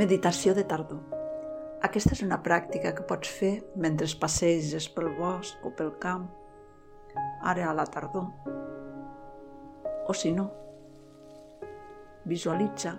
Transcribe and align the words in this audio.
Meditació 0.00 0.54
de 0.56 0.62
tardor. 0.64 1.00
Aquesta 1.84 2.14
és 2.14 2.20
una 2.24 2.38
pràctica 2.40 2.94
que 2.96 3.02
pots 3.04 3.28
fer 3.36 3.50
mentre 3.84 4.06
passeges 4.22 4.86
pel 4.94 5.10
bosc 5.18 5.66
o 5.66 5.72
pel 5.76 5.90
camp, 6.00 6.22
ara 7.50 7.66
a 7.68 7.74
la 7.76 7.84
tardor. 7.84 8.30
O 10.08 10.16
si 10.16 10.32
no, 10.32 10.46
visualitza 12.32 12.94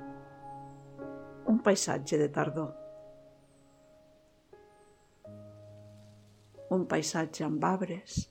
un 1.50 1.58
paisatge 1.66 2.22
de 2.22 2.30
tardor. 2.38 2.70
Un 6.78 6.86
paisatge 6.94 7.50
amb 7.50 7.66
arbres 7.72 8.22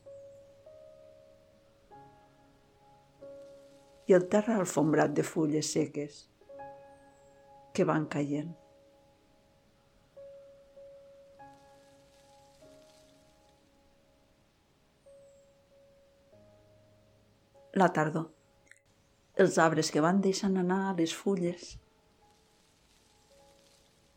i 4.07 4.15
el 4.15 4.31
terra 4.31 4.63
alfombrat 4.63 5.19
de 5.19 5.27
fulles 5.35 5.75
seques 5.75 6.23
que 7.75 7.93
van 7.95 8.07
caient. 8.07 8.60
La 17.81 17.87
tardor. 17.97 18.27
Els 19.43 19.57
arbres 19.65 19.89
que 19.95 20.03
van 20.05 20.19
deixant 20.25 20.59
anar 20.61 20.81
les 20.99 21.13
fulles 21.17 21.69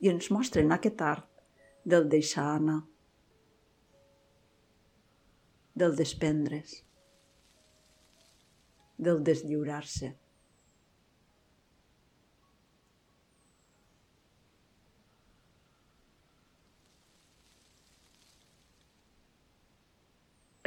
i 0.03 0.09
ens 0.11 0.27
mostren 0.35 0.75
aquest 0.75 1.03
art 1.09 1.29
del 1.93 2.09
deixar 2.11 2.47
anar, 2.57 2.81
del 5.83 5.95
desprendre's, 6.01 6.75
del 9.07 9.23
deslliurar-se. 9.31 10.11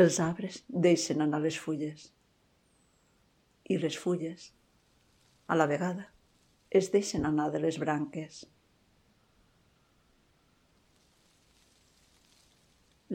Els 0.07 0.21
arbres 0.31 0.63
deixen 0.89 1.25
anar 1.25 1.45
les 1.45 1.57
fulles 1.61 2.13
i 3.69 3.79
les 3.83 3.97
fulles, 3.99 4.51
a 5.47 5.57
la 5.57 5.67
vegada, 5.71 6.07
es 6.71 6.91
deixen 6.95 7.27
anar 7.29 7.49
de 7.55 7.61
les 7.63 7.79
branques. 7.83 8.45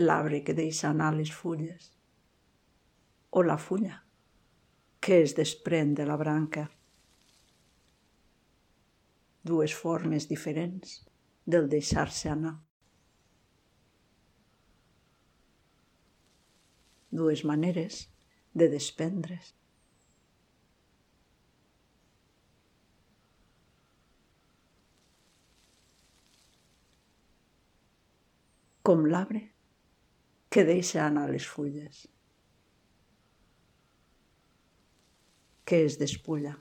L'arbre 0.01 0.41
que 0.47 0.55
deixa 0.55 0.89
anar 0.89 1.11
les 1.17 1.31
fulles 1.35 1.91
o 3.31 3.43
la 3.43 3.57
fulla 3.59 4.01
que 5.01 5.21
es 5.25 5.35
desprèn 5.35 5.95
de 5.97 6.05
la 6.05 6.15
branca. 6.15 6.67
Dues 9.43 9.73
formes 9.73 10.27
diferents 10.29 10.99
del 11.45 11.67
deixar-se 11.71 12.29
anar. 12.29 12.59
dues 17.11 17.43
maneres 17.43 18.09
de 18.53 18.69
desprendre's. 18.69 19.53
Com 28.91 29.05
l'arbre 29.07 29.39
que 30.51 30.65
deixa 30.67 31.05
anar 31.05 31.21
les 31.31 31.45
fulles, 31.47 31.99
que 35.63 35.79
es 35.85 35.95
despulla. 36.01 36.51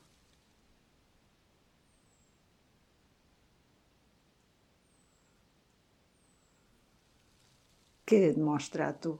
Què 8.06 8.22
et 8.28 8.38
mostra 8.38 8.92
a 8.92 8.98
tu? 9.08 9.16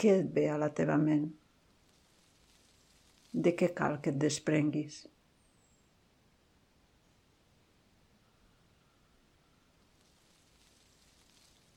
Què 0.00 0.20
et 0.22 0.32
ve 0.38 0.46
a 0.54 0.56
la 0.64 0.72
teva 0.80 0.96
ment? 1.08 1.28
De 3.48 3.52
què 3.52 3.74
cal 3.76 4.00
que 4.00 4.16
et 4.16 4.24
desprenguis? 4.24 5.04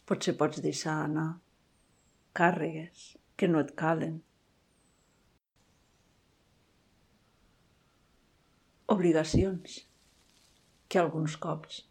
Potser 0.08 0.34
pots 0.40 0.62
deixar 0.64 0.96
anar 1.04 1.28
càrregues 2.40 3.10
que 3.36 3.50
no 3.52 3.60
et 3.64 3.74
calen. 3.82 4.16
Obligacions 8.96 9.82
que 10.88 11.02
alguns 11.02 11.36
cops 11.44 11.82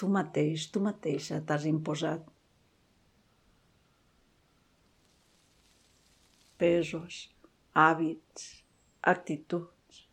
tu 0.00 0.08
mateix, 0.18 0.66
tu 0.72 0.80
mateixa 0.84 1.40
t'has 1.48 1.64
imposat 1.70 2.28
pesos, 6.60 7.18
hàbits, 7.72 8.46
actituds, 9.14 10.04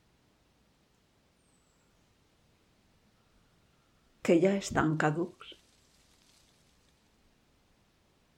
que 4.23 4.39
ja 4.43 4.55
estan 4.63 4.95
caducs 5.03 5.56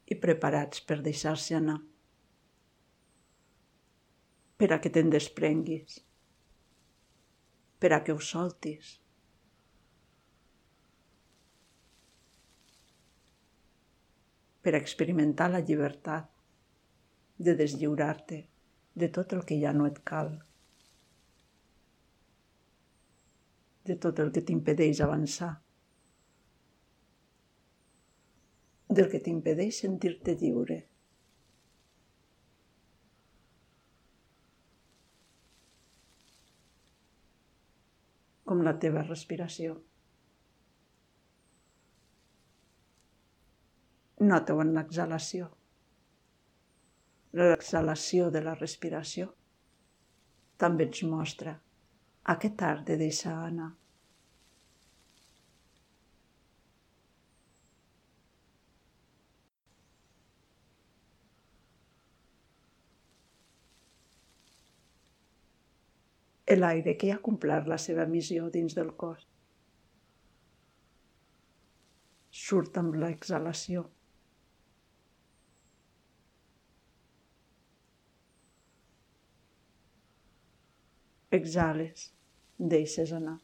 i 0.10 0.18
preparats 0.18 0.82
per 0.90 1.00
deixar-se 1.06 1.58
anar, 1.58 1.78
per 4.60 4.72
a 4.76 4.80
que 4.84 4.92
te'n 4.96 5.12
desprenguis, 5.14 6.00
per 7.80 7.94
a 7.96 8.02
que 8.04 8.16
ho 8.16 8.26
soltis. 8.32 8.98
per 14.60 14.74
a 14.76 14.80
experimentar 14.84 15.46
la 15.50 15.62
llibertat 15.64 16.26
de 17.48 17.54
deslliurar-te 17.56 18.40
de 19.02 19.08
tot 19.16 19.32
el 19.38 19.46
que 19.48 19.56
ja 19.62 19.72
no 19.74 19.86
et 19.88 20.02
cal, 20.12 20.34
de 23.88 23.96
tot 24.06 24.20
el 24.20 24.34
que 24.36 24.44
t'impedeix 24.46 25.00
avançar, 25.06 25.54
del 29.00 29.10
que 29.12 29.24
t'impedeix 29.26 29.84
sentir-te 29.88 30.38
lliure. 30.44 30.82
com 38.50 38.64
la 38.66 38.72
teva 38.84 39.04
respiració. 39.06 39.76
Nota-ho 44.32 44.64
en 44.64 44.72
l'exhalació 44.74 45.52
l'exhalació 47.38 48.32
de 48.34 48.42
la 48.42 48.56
respiració 48.56 49.28
també 50.64 50.88
ens 50.90 51.04
mostra 51.12 51.54
aquest 52.34 52.64
art 52.70 52.88
de 52.88 52.98
deixar 53.04 53.36
anar. 53.46 53.70
L'aire 66.58 66.96
que 66.98 67.12
ha 67.14 67.22
complert 67.30 67.68
la 67.70 67.78
seva 67.78 68.08
missió 68.10 68.50
dins 68.50 68.76
del 68.78 68.92
cos. 69.04 69.28
Surt 72.46 72.78
amb 72.82 72.98
l'exhalació. 73.04 73.88
exhales, 81.32 82.14
deixes 82.58 83.14
anar. 83.14 83.38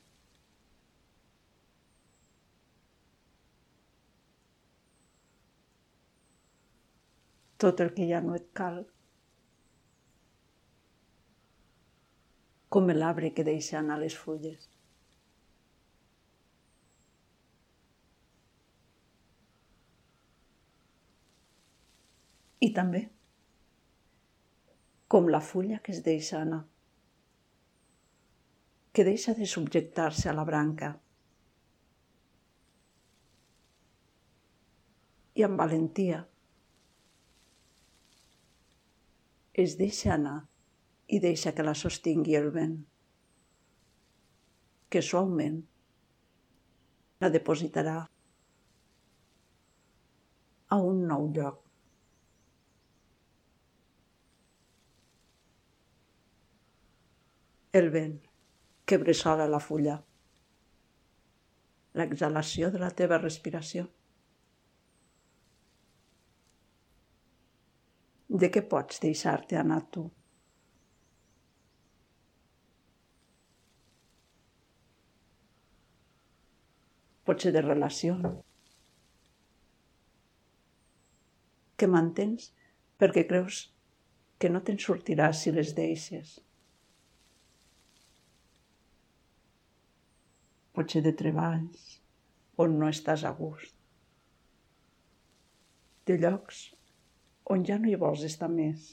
Tot 7.57 7.79
el 7.85 7.93
que 7.97 8.07
ja 8.09 8.19
no 8.21 8.35
et 8.35 8.49
cal, 8.59 8.81
com 12.75 12.89
l'arbre 12.91 13.29
que 13.31 13.43
deixa 13.47 13.77
anar 13.79 13.95
les 14.01 14.15
fulles. 14.19 14.63
I 22.59 22.67
també 22.75 23.05
com 25.15 25.29
la 25.31 25.39
fulla 25.49 25.79
que 25.85 25.93
es 25.95 26.01
deixa 26.03 26.41
anar 26.41 26.65
que 28.97 29.05
deixa 29.07 29.35
de 29.37 29.47
subjectar-se 29.51 30.27
a 30.31 30.33
la 30.35 30.43
branca. 30.49 30.89
I 35.39 35.47
amb 35.47 35.63
valentia 35.63 36.19
es 39.65 39.77
deixa 39.79 40.13
anar 40.17 40.35
i 41.07 41.19
deixa 41.21 41.53
que 41.53 41.65
la 41.65 41.75
sostingui 41.77 42.35
el 42.39 42.49
vent, 42.53 42.75
que 44.89 45.01
suaument 45.05 45.61
la 47.21 47.29
depositarà 47.33 47.97
a 50.75 50.79
un 50.81 51.05
nou 51.11 51.29
lloc. 51.35 51.61
El 57.75 57.89
vent 57.93 58.17
que 58.87 58.97
bressola 59.01 59.47
la 59.51 59.59
fulla. 59.59 59.95
L'exhalació 61.99 62.69
de 62.71 62.79
la 62.79 62.91
teva 63.01 63.19
respiració. 63.21 63.87
De 68.43 68.49
què 68.51 68.63
pots 68.71 69.01
deixar-te 69.03 69.59
anar 69.59 69.81
tu? 69.95 70.05
Pot 77.25 77.41
ser 77.41 77.51
de 77.55 77.63
relació, 77.65 78.17
que 81.75 81.87
mantens 81.91 82.51
perquè 83.01 83.25
creus 83.27 83.61
que 84.39 84.51
no 84.51 84.61
te'n 84.67 84.79
sortiràs 84.81 85.41
si 85.43 85.53
les 85.55 85.73
deixes. 85.77 86.35
Potser 90.75 91.01
de 91.05 91.13
treballs 91.21 91.85
on 92.63 92.77
no 92.79 92.89
estàs 92.91 93.23
a 93.27 93.31
gust. 93.35 93.75
De 96.05 96.17
llocs 96.21 96.65
on 97.55 97.63
ja 97.67 97.77
no 97.81 97.89
hi 97.89 97.99
vols 98.01 98.25
estar 98.27 98.49
més. 98.51 98.91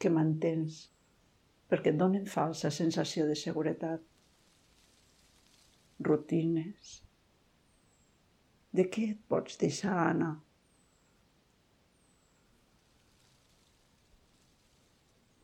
Que 0.00 0.12
mantens 0.12 0.86
perquè 1.70 1.92
et 1.92 2.00
donen 2.00 2.24
falsa 2.26 2.72
sensació 2.74 3.28
de 3.28 3.36
seguretat. 3.38 4.02
Rutines. 6.00 7.00
De 8.76 8.86
què 8.86 9.10
et 9.14 9.26
pots 9.28 9.58
deixar 9.60 9.96
anar? 10.04 10.36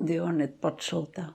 de 0.09 0.21
on 0.21 0.41
et 0.45 0.57
pots 0.63 0.89
soltar. 0.93 1.31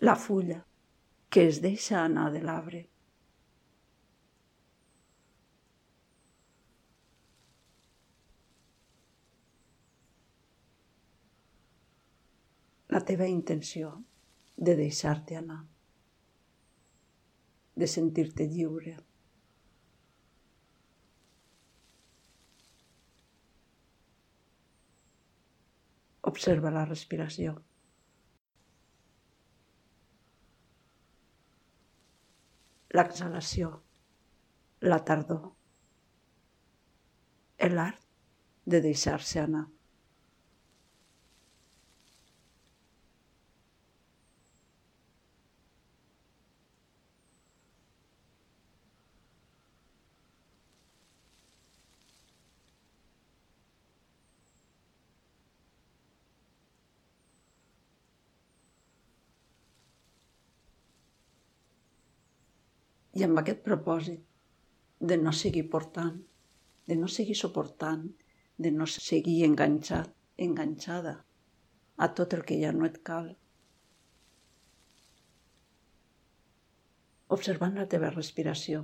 La 0.00 0.16
fulla 0.16 0.62
que 1.28 1.46
es 1.48 1.60
deixa 1.62 2.00
anar 2.04 2.30
de 2.32 2.40
l'arbre. 2.42 2.86
la 12.90 13.00
teva 13.06 13.26
intenció 13.30 13.92
de 14.56 14.72
deixar-te 14.74 15.36
anar, 15.38 15.60
de 17.82 17.86
sentir-te 17.86 18.48
lliure. 18.50 18.96
Observa 26.32 26.74
la 26.74 26.84
respiració. 26.84 27.54
L'exhalació, 32.96 33.70
la 34.82 34.98
tardor, 35.10 35.44
l'art 37.70 38.00
de 38.74 38.80
deixar-se 38.86 39.40
anar. 39.42 39.66
I 63.20 63.24
amb 63.26 63.40
aquest 63.40 63.58
propòsit 63.66 64.20
de 65.10 65.16
no 65.20 65.32
seguir 65.36 65.66
portant, 65.72 66.14
de 66.88 66.96
no 66.96 67.08
seguir 67.14 67.34
suportant, 67.36 68.06
de 68.66 68.70
no 68.72 68.86
seguir 68.92 69.34
enganxat, 69.44 70.14
enganxada 70.46 71.12
a 72.00 72.08
tot 72.16 72.32
el 72.36 72.44
que 72.48 72.56
ja 72.62 72.70
no 72.76 72.86
et 72.88 72.96
cal. 73.08 73.26
Observant 77.36 77.76
la 77.76 77.84
teva 77.94 78.08
respiració, 78.14 78.80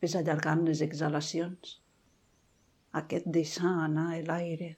ves 0.00 0.16
allargant 0.20 0.64
les 0.68 0.80
exhalacions, 0.86 1.74
aquest 3.02 3.28
deixar 3.36 3.74
anar 3.82 4.06
l'aire. 4.30 4.70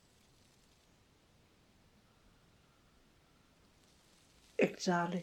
Exhale 4.66 5.22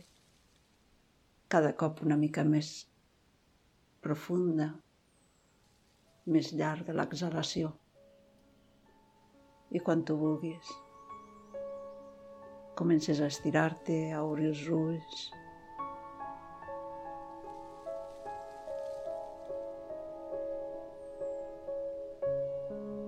cada 1.52 1.74
cop 1.76 2.00
una 2.06 2.16
mica 2.16 2.46
més 2.48 2.68
profunda, 4.06 4.70
més 6.32 6.52
llarga 6.56 6.96
l'exhalació. 6.96 7.74
I 9.76 9.82
quan 9.84 10.06
tu 10.08 10.16
vulguis, 10.22 10.72
comences 12.80 13.20
a 13.20 13.28
estirar-te, 13.34 14.00
a 14.16 14.24
obrir 14.24 14.48
els 14.54 14.64
ulls, 14.78 15.26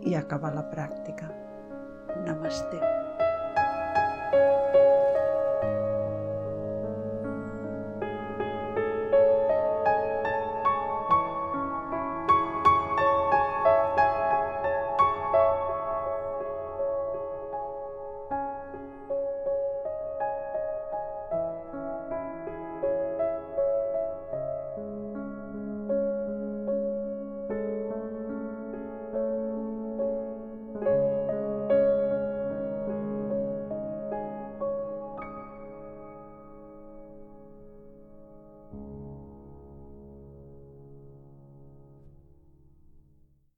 i 0.03 0.19
acabar 0.19 0.51
la 0.57 0.67
pràctica. 0.75 1.31
Namaste. 2.27 3.02